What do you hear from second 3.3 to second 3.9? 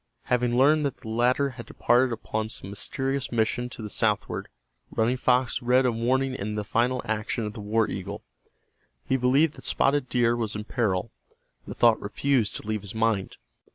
mission to the